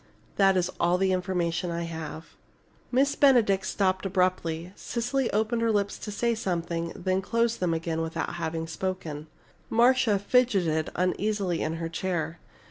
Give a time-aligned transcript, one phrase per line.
[0.37, 2.29] That is all the information I have."
[2.91, 4.73] Miss Benedict stopped abruptly.
[4.75, 9.27] Cecily opened her lips to say something, then closed them again without having spoken.
[9.69, 12.39] Marcia fidgeted uneasily in her chair.